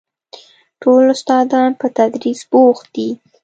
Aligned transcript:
ټول 0.81 1.03
استادان 1.15 1.69
په 1.79 1.87
تدريس 1.97 2.39
بوخت 2.51 2.85
دي. 2.95 3.09